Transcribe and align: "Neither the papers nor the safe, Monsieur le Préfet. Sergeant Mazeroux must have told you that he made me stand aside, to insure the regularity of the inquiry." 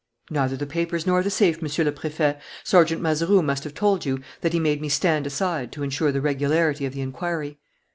"Neither 0.31 0.57
the 0.57 0.65
papers 0.65 1.05
nor 1.05 1.21
the 1.21 1.29
safe, 1.29 1.61
Monsieur 1.61 1.83
le 1.83 1.91
Préfet. 1.91 2.39
Sergeant 2.63 3.03
Mazeroux 3.03 3.43
must 3.43 3.63
have 3.65 3.75
told 3.75 4.03
you 4.03 4.19
that 4.41 4.51
he 4.51 4.59
made 4.59 4.81
me 4.81 4.89
stand 4.89 5.27
aside, 5.27 5.71
to 5.73 5.83
insure 5.83 6.11
the 6.11 6.21
regularity 6.21 6.87
of 6.87 6.93
the 6.95 7.01
inquiry." 7.01 7.59